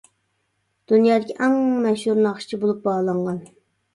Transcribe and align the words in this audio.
دۇنيادىكى 0.91 1.35
ئەڭ 1.43 1.57
مەشھۇر 1.85 2.21
ناخشىچى 2.27 2.61
بولۇپ 2.65 2.79
باھالانغان. 2.89 3.37